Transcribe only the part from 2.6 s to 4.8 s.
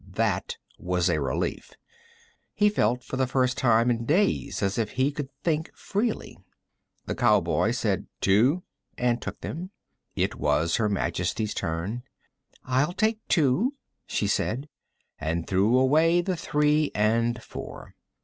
felt, for the first time in days, as